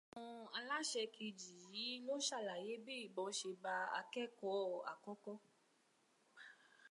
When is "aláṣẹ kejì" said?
0.57-1.49